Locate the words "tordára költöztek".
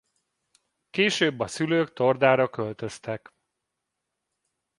1.93-3.33